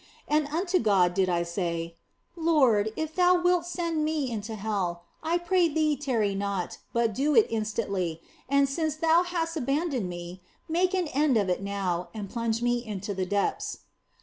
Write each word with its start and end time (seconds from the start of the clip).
And 0.27 0.47
unto 0.47 0.79
God 0.79 1.13
did 1.13 1.29
I 1.29 1.43
say:" 1.43 1.93
Lord, 2.35 2.91
if 2.95 3.13
Thou 3.13 3.39
wilt 3.39 3.67
send 3.67 4.03
me 4.03 4.31
into 4.31 4.55
hell, 4.55 5.03
I 5.21 5.37
pray 5.37 5.67
Thee 5.69 5.95
tarry 5.95 6.33
not, 6.33 6.79
but 6.91 7.13
do 7.13 7.35
it 7.35 7.45
instantly, 7.51 8.19
and 8.49 8.67
since 8.67 8.95
Thou 8.95 9.21
hast 9.21 9.55
abandoned 9.55 10.09
me, 10.09 10.41
make 10.67 10.95
an 10.95 11.07
end 11.09 11.37
of 11.37 11.49
it 11.49 11.61
now 11.61 12.07
and 12.15 12.31
plunge 12.31 12.63
me 12.63 12.83
into 12.83 13.13
the 13.13 13.27
depths." 13.27 13.81